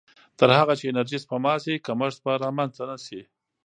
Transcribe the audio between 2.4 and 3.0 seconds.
رامنځته نه